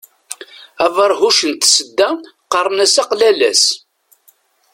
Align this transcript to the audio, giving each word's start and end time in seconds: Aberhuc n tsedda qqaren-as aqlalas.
Aberhuc 0.85 1.39
n 1.51 1.53
tsedda 1.55 2.09
qqaren-as 2.45 2.95
aqlalas. 3.01 3.63